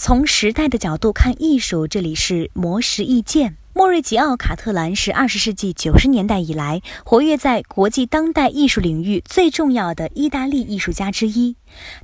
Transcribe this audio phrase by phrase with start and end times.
[0.00, 3.56] 从时代的角度看艺术，这里是魔石意见。
[3.78, 11.54] 莫瑞吉奥·卡特兰是二十世纪九十年代以来活跃在国际当代艺术领域最重要的意大利艺术家之一。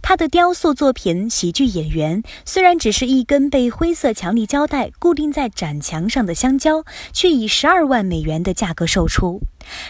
[0.00, 9.40] 他的雕塑作品《喜剧演员》虽然只是一根被灰色强力胶带固定在展墙上的香蕉，却以十二万美元的价格售出。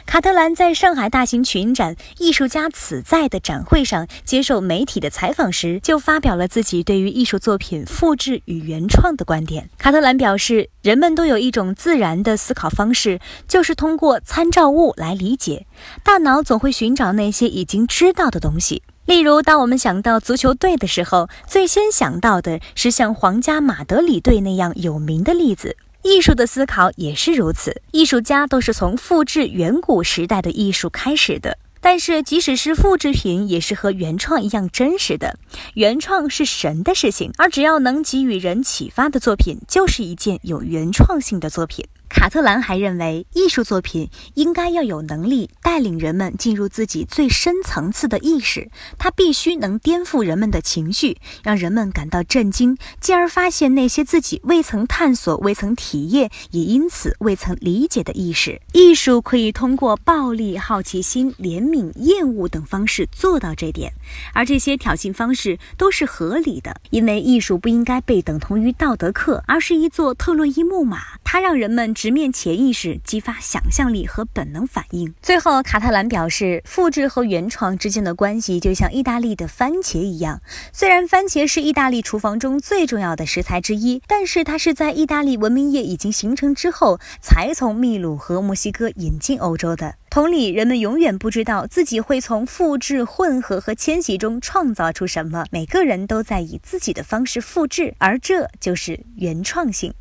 [0.06, 9.68] 卡特兰在上海大型群展“艺术家此在”的展会上接受媒体的采访时，就发表了自己对于艺术作品复制与原创的观点。
[9.76, 15.66] 卡特兰表示，人们都有一种自然的思考方式，就是通过参照物来理解。
[16.02, 18.82] 大脑总会寻找那些已经知道的东西。
[19.04, 25.76] 例如，当我们想到足球队的时候，最先想到的是像皇家马德里队那样有名的例子。
[26.02, 31.58] 艺术的思考也是如此，艺术家都是从复制远古时代的艺术开始的。
[31.84, 35.38] 但是，即使是复制品，也是和原创一样真实的。
[35.74, 41.86] 原创是神的事情，而只要能给予人启发的作品，就是一件有原创性的作品。
[42.08, 58.60] 卡特兰还认为，艺术作品应该要有能力带领人们进入自己最深层次的意识，它必须能颠覆人们的情绪，让人们感到震惊，进而发现那些自己未曾探索、未曾体验，也因此未曾理解的意识。
[58.72, 63.92] 艺术可以通过暴力、好奇心、怜悯、厌恶等方式做到这点，
[64.32, 71.92] 而这些挑衅方式都是合理的，因为艺术不应该被等同于道德课，而是一座特洛伊木马，它让人们。
[71.92, 75.12] 直面潜意识，激发想象力和本能反应。
[75.20, 80.40] 最后，卡特兰表示，复制和原创之间的关系就像意大利的番茄一样。
[80.72, 89.96] 虽然番茄是意大利厨房中最重要的食材之一，但是它是在意大利文明业已经形成之后，才从秘鲁和墨西哥引进欧洲的。
[90.10, 95.46] 同理，人们永远不知道自己会从复制、混合和迁徙中创造出什么。
[95.50, 99.94] 每个人都在以自己的方式复制，而这就是原创性。